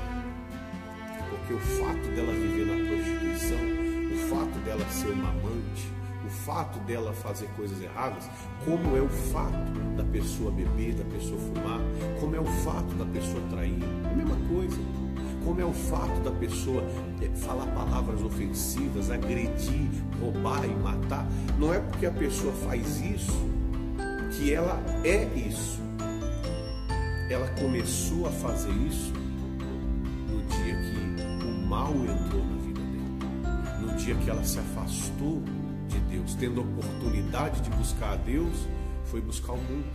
Porque 1.28 1.54
o 1.54 1.58
fato 1.58 2.08
dela 2.14 2.32
viver 2.32 2.66
na 2.66 2.88
prostituição, 2.88 3.58
o 4.14 4.28
fato 4.28 4.58
dela 4.64 4.88
ser 4.90 5.08
uma 5.08 5.30
amante, 5.30 5.92
fato 6.34 6.78
dela 6.80 7.12
fazer 7.12 7.48
coisas 7.56 7.80
erradas, 7.80 8.28
como 8.64 8.96
é 8.96 9.00
o 9.00 9.08
fato 9.08 9.72
da 9.96 10.04
pessoa 10.04 10.50
beber, 10.50 10.94
da 10.94 11.04
pessoa 11.04 11.38
fumar, 11.38 11.80
como 12.20 12.34
é 12.34 12.40
o 12.40 12.44
fato 12.44 12.94
da 12.94 13.06
pessoa 13.06 13.42
trair, 13.50 13.78
é 13.82 14.12
a 14.12 14.14
mesma 14.14 14.36
coisa. 14.48 14.76
Como 15.44 15.60
é 15.60 15.64
o 15.64 15.74
fato 15.74 16.20
da 16.20 16.30
pessoa 16.30 16.82
eh, 17.20 17.28
falar 17.36 17.66
palavras 17.66 18.22
ofensivas, 18.22 19.10
agredir, 19.10 19.90
roubar 20.18 20.64
e 20.64 20.74
matar, 20.74 21.26
não 21.58 21.72
é 21.72 21.80
porque 21.80 22.06
a 22.06 22.10
pessoa 22.10 22.52
faz 22.66 23.02
isso 23.02 23.50
que 24.32 24.54
ela 24.54 24.82
é 25.04 25.24
isso. 25.38 25.80
Ela 27.28 27.46
começou 27.60 28.26
a 28.26 28.30
fazer 28.30 28.72
isso 28.72 29.12
no 30.28 30.42
dia 30.44 30.74
que 30.74 31.46
o 31.46 31.66
mal 31.66 31.92
entrou 31.92 32.44
na 32.44 32.56
vida 32.62 32.80
dela, 32.80 33.78
no 33.80 33.96
dia 33.96 34.14
que 34.14 34.30
ela 34.30 34.44
se 34.44 34.58
afastou 34.58 35.42
Deus, 36.14 36.34
tendo 36.36 36.60
a 36.60 36.64
oportunidade 36.64 37.60
de 37.60 37.70
buscar 37.70 38.12
a 38.12 38.16
Deus, 38.16 38.68
foi 39.06 39.20
buscar 39.20 39.52
o 39.52 39.58
mundo. 39.58 39.86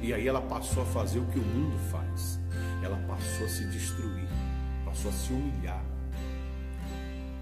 E 0.00 0.12
aí 0.14 0.26
ela 0.26 0.40
passou 0.40 0.82
a 0.82 0.86
fazer 0.86 1.18
o 1.18 1.26
que 1.26 1.38
o 1.38 1.42
mundo 1.42 1.78
faz. 1.90 2.40
Ela 2.82 2.96
passou 3.06 3.44
a 3.44 3.48
se 3.48 3.66
destruir, 3.66 4.28
passou 4.84 5.10
a 5.10 5.14
se 5.14 5.30
humilhar. 5.30 5.84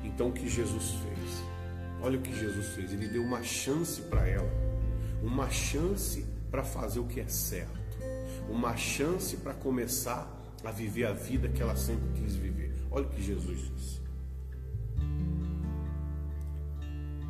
Então 0.02 0.28
o 0.28 0.32
que 0.32 0.48
Jesus 0.48 0.96
fez? 1.02 1.44
Olha 2.02 2.18
o 2.18 2.22
que 2.22 2.36
Jesus 2.36 2.66
fez. 2.74 2.92
Ele 2.92 3.06
deu 3.06 3.22
uma 3.22 3.44
chance 3.44 4.02
para 4.02 4.26
ela, 4.26 4.50
uma 5.22 5.48
chance 5.48 6.26
para 6.50 6.64
fazer 6.64 6.98
o 6.98 7.04
que 7.04 7.20
é 7.20 7.28
certo, 7.28 7.98
uma 8.48 8.76
chance 8.76 9.36
para 9.36 9.54
começar 9.54 10.28
a 10.64 10.72
viver 10.72 11.06
a 11.06 11.12
vida 11.12 11.48
que 11.48 11.62
ela 11.62 11.76
sempre 11.76 12.20
quis 12.20 12.34
viver. 12.34 12.74
Olha 12.90 13.06
o 13.06 13.10
que 13.10 13.22
Jesus 13.22 13.70
disse. 13.72 14.00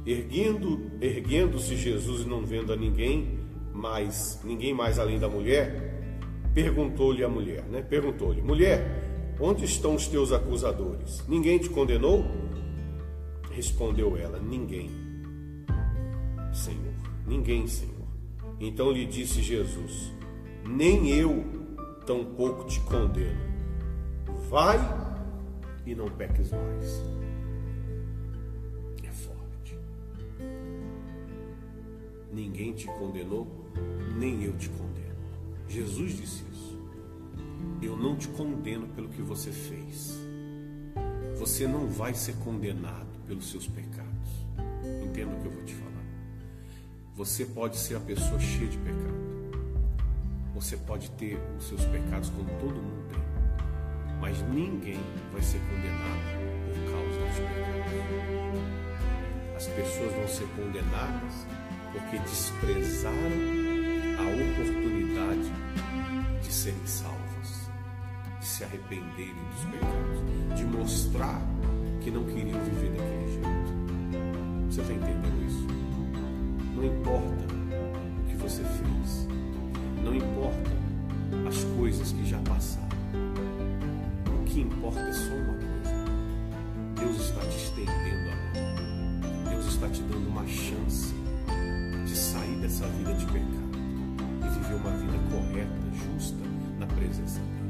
Erguendo, 0.06 0.90
erguendo-se 1.00 1.76
Jesus 1.76 2.22
e 2.22 2.28
não 2.28 2.44
vendo 2.44 2.72
a 2.72 2.76
ninguém, 2.76 3.38
mais 3.72 4.40
ninguém 4.44 4.72
mais 4.72 4.98
além 4.98 5.18
da 5.18 5.28
mulher, 5.28 6.02
perguntou-lhe 6.54 7.22
a 7.22 7.28
mulher, 7.28 7.64
né? 7.64 7.82
Perguntou-lhe: 7.82 8.40
Mulher, 8.40 9.34
onde 9.38 9.64
estão 9.64 9.94
os 9.94 10.06
teus 10.06 10.32
acusadores? 10.32 11.22
Ninguém 11.28 11.58
te 11.58 11.68
condenou? 11.68 12.24
Respondeu 13.50 14.16
ela: 14.16 14.38
Ninguém, 14.38 14.90
Senhor, 16.52 16.94
ninguém, 17.26 17.66
Senhor. 17.66 17.94
Então 18.58 18.90
lhe 18.90 19.06
disse 19.06 19.42
Jesus: 19.42 20.12
Nem 20.66 21.10
eu 21.10 21.44
tampouco 22.06 22.64
te 22.64 22.80
condeno. 22.80 23.50
Vai 24.48 24.78
e 25.86 25.94
não 25.94 26.08
peques 26.08 26.50
mais. 26.50 27.19
Ninguém 32.32 32.72
te 32.72 32.86
condenou, 32.86 33.46
nem 34.16 34.44
eu 34.44 34.56
te 34.56 34.68
condeno. 34.68 35.00
Jesus 35.68 36.16
disse 36.16 36.44
isso. 36.52 36.78
Eu 37.82 37.96
não 37.96 38.16
te 38.16 38.28
condeno 38.28 38.86
pelo 38.88 39.08
que 39.08 39.20
você 39.20 39.50
fez. 39.50 40.16
Você 41.38 41.66
não 41.66 41.88
vai 41.88 42.14
ser 42.14 42.34
condenado 42.36 43.08
pelos 43.26 43.50
seus 43.50 43.66
pecados. 43.66 44.10
Entenda 45.02 45.34
o 45.34 45.40
que 45.40 45.46
eu 45.46 45.52
vou 45.52 45.64
te 45.64 45.74
falar. 45.74 46.04
Você 47.16 47.44
pode 47.46 47.76
ser 47.76 47.96
a 47.96 48.00
pessoa 48.00 48.38
cheia 48.38 48.68
de 48.68 48.78
pecado. 48.78 49.20
Você 50.54 50.76
pode 50.76 51.10
ter 51.12 51.38
os 51.58 51.64
seus 51.64 51.84
pecados 51.86 52.28
como 52.30 52.48
todo 52.60 52.74
mundo 52.74 53.08
tem. 53.08 53.20
Mas 54.20 54.40
ninguém 54.48 55.00
vai 55.32 55.42
ser 55.42 55.58
condenado 55.60 56.20
por 56.66 56.74
causa 56.92 57.18
dos 57.26 57.38
pecados. 57.38 57.80
As 59.56 59.66
pessoas 59.66 60.12
vão 60.12 60.28
ser 60.28 60.46
condenadas 60.56 61.46
porque 61.92 62.18
desprezaram 62.18 63.16
a 64.18 64.22
oportunidade 64.22 65.52
de 66.42 66.52
serem 66.52 66.86
salvas, 66.86 67.68
de 68.38 68.46
se 68.46 68.64
arrependerem 68.64 69.34
dos 69.34 69.64
pecados, 69.64 70.56
de 70.56 70.64
mostrar 70.64 71.42
que 72.00 72.10
não 72.10 72.24
queriam 72.24 72.58
viver 72.60 72.90
daquele 72.90 73.32
jeito. 73.32 74.70
Você 74.70 74.80
está 74.82 74.92
entendendo 74.92 75.46
isso? 75.46 75.66
Não 76.76 76.84
importa 76.84 77.54
o 78.18 78.28
que 78.28 78.36
você 78.36 78.62
fez, 78.62 79.28
não 80.02 80.14
importa 80.14 80.70
as 81.48 81.64
coisas 81.76 82.12
que 82.12 82.24
já 82.24 82.38
passaram. 82.38 82.88
O 84.40 84.44
que 84.44 84.60
importa 84.60 85.00
é 85.00 85.12
só 85.12 85.34
uma 85.34 85.54
coisa: 85.54 86.04
Deus 86.96 87.20
está 87.20 87.40
te 87.40 87.56
estendendo 87.56 88.30
a 88.30 88.36
mão, 88.36 89.50
Deus 89.50 89.66
está 89.66 89.88
te 89.88 90.02
dando 90.02 90.28
uma 90.28 90.46
chance 90.46 91.19
dessa 92.60 92.86
vida 92.86 93.14
de 93.14 93.24
pecado 93.26 93.70
e 94.44 94.58
viver 94.58 94.74
uma 94.74 94.90
vida 94.90 95.18
correta, 95.30 95.72
justa 95.94 96.36
na 96.78 96.86
presença 96.86 97.40
dele. 97.40 97.60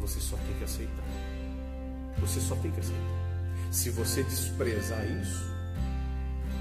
Você 0.00 0.20
só 0.20 0.36
tem 0.36 0.54
que 0.56 0.64
aceitar. 0.64 1.04
Você 2.18 2.40
só 2.40 2.54
tem 2.56 2.70
que 2.70 2.80
aceitar. 2.80 3.26
Se 3.72 3.90
você 3.90 4.22
desprezar 4.22 5.04
isso, 5.20 5.44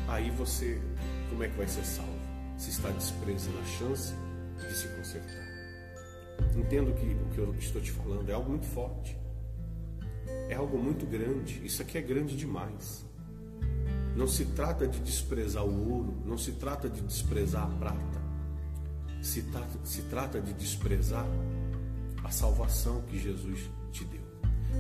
aí 0.08 0.32
você, 0.32 0.82
como 1.30 1.44
é 1.44 1.48
que 1.48 1.58
vai 1.58 1.68
ser 1.68 1.86
salvo? 1.86 2.12
Se 2.58 2.72
está 2.72 2.90
desprezando 2.90 3.60
a 3.60 3.66
chance 3.66 4.14
de 4.58 4.76
se 4.76 4.88
consertar. 4.88 5.46
Entendo 6.56 6.94
que 6.94 7.06
o 7.06 7.30
que 7.34 7.38
eu 7.38 7.54
estou 7.56 7.82
te 7.82 7.92
falando 7.92 8.30
é 8.30 8.34
algo 8.34 8.50
muito 8.50 8.66
forte. 8.66 9.18
É 10.50 10.56
algo 10.56 10.78
muito 10.78 11.06
grande. 11.06 11.64
Isso 11.64 11.82
aqui 11.82 11.98
é 11.98 12.02
grande 12.02 12.36
demais. 12.36 13.06
Não 14.16 14.28
se 14.28 14.46
trata 14.46 14.88
de 14.88 15.00
desprezar 15.00 15.66
o 15.66 15.94
ouro, 15.94 16.16
não 16.26 16.38
se 16.38 16.54
trata 16.54 16.90
de 16.90 17.02
desprezar 17.02 17.64
a 17.64 17.68
prata. 17.68 18.22
Se 19.22 19.42
trata, 19.44 19.80
se 19.84 20.02
trata 20.04 20.40
de 20.40 20.54
desprezar 20.54 21.26
a 22.24 22.32
salvação 22.32 23.02
que 23.02 23.20
Jesus 23.20 23.70
te 23.92 24.06
deu, 24.06 24.22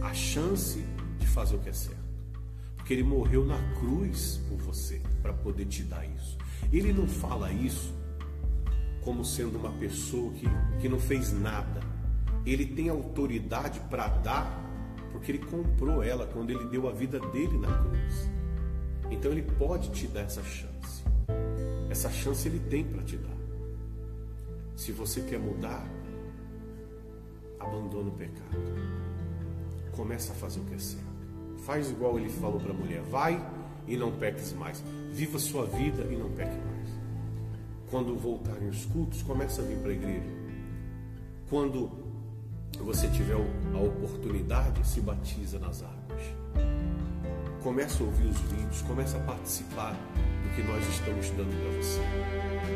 a 0.01 0.13
chance 0.13 0.83
de 1.19 1.27
fazer 1.27 1.55
o 1.55 1.59
que 1.59 1.69
é 1.69 1.73
certo. 1.73 2.05
Porque 2.75 2.93
ele 2.93 3.03
morreu 3.03 3.45
na 3.45 3.57
cruz 3.79 4.39
por 4.47 4.57
você, 4.57 5.01
para 5.21 5.33
poder 5.33 5.65
te 5.65 5.83
dar 5.83 6.05
isso. 6.05 6.37
Ele 6.71 6.93
não 6.93 7.07
fala 7.07 7.51
isso 7.51 7.93
como 9.01 9.23
sendo 9.23 9.57
uma 9.57 9.71
pessoa 9.73 10.31
que, 10.33 10.47
que 10.79 10.87
não 10.87 10.99
fez 10.99 11.31
nada. 11.31 11.81
Ele 12.45 12.65
tem 12.65 12.89
autoridade 12.89 13.79
para 13.89 14.07
dar, 14.07 14.63
porque 15.11 15.31
ele 15.31 15.45
comprou 15.45 16.01
ela 16.01 16.25
quando 16.25 16.51
ele 16.51 16.65
deu 16.69 16.87
a 16.87 16.91
vida 16.91 17.19
dele 17.19 17.57
na 17.57 17.67
cruz. 17.67 18.29
Então 19.15 19.31
ele 19.31 19.43
pode 19.43 19.89
te 19.91 20.07
dar 20.07 20.21
essa 20.21 20.43
chance. 20.43 21.03
Essa 21.89 22.11
chance 22.11 22.47
ele 22.47 22.59
tem 22.59 22.83
para 22.83 23.01
te 23.01 23.15
dar. 23.15 23.35
Se 24.75 24.91
você 24.91 25.21
quer 25.21 25.39
mudar, 25.39 25.87
abandona 27.57 28.09
o 28.09 28.11
pecado. 28.11 28.57
Começa 29.93 30.33
a 30.33 30.35
fazer 30.35 30.59
o 30.59 30.65
que 30.65 30.75
é 30.75 30.79
certo. 30.79 31.05
Faz 31.65 31.89
igual 31.89 32.19
ele 32.19 32.29
falou 32.29 32.59
para 32.59 32.71
a 32.71 32.73
mulher: 32.73 33.01
vai 33.03 33.41
e 33.87 33.95
não 33.95 34.11
peques 34.11 34.51
mais. 34.51 34.83
Viva 35.13 35.39
sua 35.39 35.65
vida 35.65 36.03
e 36.11 36.17
não 36.17 36.29
peque 36.31 36.57
mais. 36.57 36.89
Quando 37.89 38.17
voltarem 38.17 38.67
os 38.67 38.85
cultos, 38.85 39.23
começa 39.23 39.61
a 39.61 39.65
vir 39.65 39.77
para 39.77 39.91
a 39.91 39.93
igreja. 39.93 40.29
Quando 41.49 41.89
você 42.79 43.07
tiver 43.07 43.35
a 43.73 43.79
oportunidade, 43.79 44.85
se 44.85 44.99
batiza 44.99 45.57
nas 45.57 45.81
águas. 45.81 46.84
Começa 47.65 48.03
a 48.03 48.05
ouvir 48.05 48.27
os 48.27 48.37
vídeos, 48.41 48.83
começa 48.83 49.17
a 49.17 49.21
participar 49.21 49.93
do 50.43 50.55
que 50.55 50.61
nós 50.61 50.87
estamos 50.87 51.31
dando 51.31 51.49
para 51.49 51.81
você, 51.81 51.99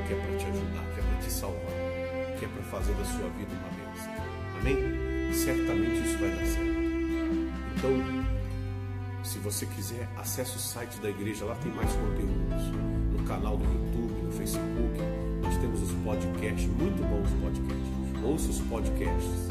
que 0.07 0.13
é 0.13 0.17
para 0.17 0.35
te 0.35 0.45
ajudar, 0.47 0.83
que 0.95 0.99
é 0.99 1.03
para 1.03 1.17
te 1.19 1.31
salvar, 1.31 2.37
que 2.39 2.45
é 2.45 2.47
para 2.47 2.63
fazer 2.63 2.93
da 2.95 3.05
sua 3.05 3.29
vida 3.29 3.51
uma 3.53 3.69
bênção. 3.69 4.11
Amém? 4.59 5.31
Certamente 5.31 6.07
isso 6.07 6.17
vai 6.17 6.29
dar 6.31 6.43
certo. 6.43 6.71
Então, 7.77 9.23
se 9.23 9.37
você 9.37 9.67
quiser, 9.67 10.09
acesse 10.17 10.55
o 10.55 10.59
site 10.59 10.99
da 11.01 11.11
igreja, 11.11 11.45
lá 11.45 11.53
tem 11.61 11.71
mais 11.71 11.91
conteúdos. 11.91 12.63
No 13.11 13.23
canal 13.25 13.57
do 13.57 13.65
YouTube, 13.65 14.23
no 14.23 14.31
Facebook, 14.31 14.97
nós 15.43 15.55
temos 15.59 15.83
os 15.83 15.91
podcasts, 16.03 16.65
muito 16.65 17.07
bons 17.07 17.29
podcasts. 17.43 18.23
Ouça 18.23 18.49
os 18.49 18.59
podcasts. 18.61 19.49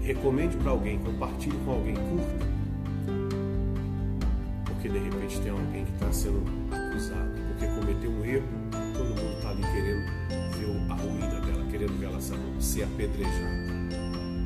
Recomende 0.00 0.56
para 0.56 0.70
alguém, 0.70 0.98
compartilhe 1.00 1.58
com 1.66 1.72
alguém, 1.72 1.94
curta 1.96 2.53
porque 4.84 4.98
de 4.98 5.04
repente 5.04 5.40
tem 5.40 5.50
alguém 5.50 5.84
que 5.86 5.92
está 5.92 6.12
sendo 6.12 6.44
acusado, 6.70 7.30
porque 7.48 7.66
cometeu 7.66 8.10
um 8.10 8.22
erro, 8.22 8.46
todo 8.92 9.08
mundo 9.08 9.36
está 9.36 9.48
ali 9.48 9.62
querendo 9.62 10.04
ver 10.58 10.92
a 10.92 10.94
ruína 10.94 11.40
dela, 11.40 11.66
querendo 11.70 11.98
ver 11.98 12.04
ela 12.04 12.20
ser 12.60 12.82
apedrejada. 12.82 13.72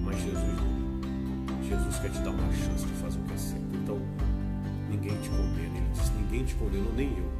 Mas 0.05 0.17
Jesus 0.23 0.45
não. 0.45 1.65
Jesus 1.65 1.99
quer 1.99 2.11
te 2.13 2.21
dar 2.21 2.31
uma 2.31 2.53
chance 2.53 2.87
de 2.87 2.93
fazer 2.93 3.19
o 3.19 3.23
que 3.25 3.33
é 3.33 3.37
certo. 3.37 3.65
Então, 3.83 4.01
ninguém 4.89 5.21
te 5.21 5.29
condena. 5.29 5.77
Ele 5.77 5.91
disse: 5.93 6.13
ninguém 6.13 6.45
te 6.45 6.55
condenou, 6.55 6.93
nem 6.93 7.19
eu. 7.19 7.33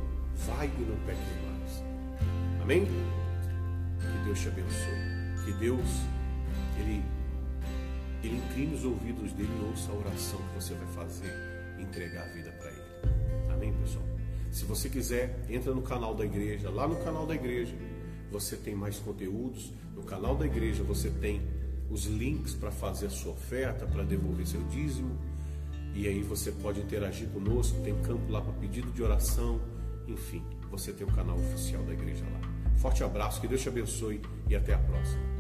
Vai 0.49 0.67
e 0.67 0.83
não 0.83 0.97
peques 1.07 1.23
mais. 1.47 1.85
Amém? 2.63 2.85
Que 2.85 4.25
Deus 4.25 4.41
te 4.41 4.49
abençoe. 4.49 5.45
Que 5.45 5.53
Deus, 5.53 6.01
Ele, 6.81 7.05
Ele 8.25 8.39
incline 8.39 8.75
os 8.75 8.85
ouvidos 8.85 9.33
dele 9.35 9.53
e 9.57 9.67
ouça 9.67 9.93
a 9.93 9.95
oração 9.95 10.41
que 10.49 10.65
você 10.65 10.75
vai 10.75 11.07
fazer 11.07 11.33
entregar 11.79 12.25
a 12.25 12.29
vida 12.31 12.51
para 12.51 12.71
Ele. 12.71 12.78
Se 14.51 14.65
você 14.65 14.89
quiser, 14.89 15.39
entra 15.49 15.73
no 15.75 15.83
canal 15.83 16.15
da 16.15 16.25
igreja. 16.25 16.71
Lá 16.71 16.87
no 16.87 16.97
canal 16.97 17.27
da 17.27 17.35
igreja 17.35 17.75
você 18.31 18.57
tem 18.57 18.75
mais 18.75 18.99
conteúdos. 18.99 19.73
No 19.95 20.03
canal 20.03 20.37
da 20.37 20.47
igreja 20.47 20.83
você 20.83 21.11
tem 21.11 21.41
os 21.91 22.07
links 22.07 22.55
para 22.55 22.71
fazer 22.71 23.07
a 23.07 23.11
sua 23.11 23.33
oferta, 23.33 23.87
para 23.87 24.03
devolver 24.03 24.47
seu 24.47 24.63
dízimo. 24.65 25.17
E 25.95 26.07
aí 26.07 26.23
você 26.23 26.53
pode 26.53 26.81
interagir 26.81 27.29
conosco. 27.29 27.81
Tem 27.83 27.95
campo 28.03 28.31
lá 28.31 28.41
para 28.41 28.53
pedido 28.55 28.91
de 28.91 29.03
oração. 29.03 29.61
Enfim, 30.07 30.43
você 30.71 30.93
tem 30.93 31.07
o 31.07 31.11
canal 31.11 31.37
oficial 31.37 31.83
da 31.85 31.93
igreja 31.93 32.25
lá. 32.25 32.41
Forte 32.77 33.03
abraço, 33.03 33.41
que 33.41 33.49
Deus 33.49 33.61
te 33.61 33.69
abençoe 33.69 34.21
e 34.49 34.55
até 34.55 34.75
a 34.75 34.79
próxima. 34.79 35.38